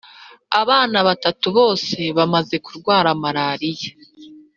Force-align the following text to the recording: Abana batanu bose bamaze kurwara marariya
Abana 0.61 0.97
batanu 1.07 1.47
bose 1.57 1.97
bamaze 2.17 2.55
kurwara 2.65 3.09
marariya 3.21 3.91